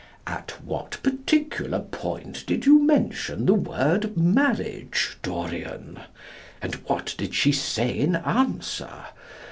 [0.25, 5.99] "At what particular point did you mention the word marriage, Dorian?
[6.59, 8.89] and what did she say in answer?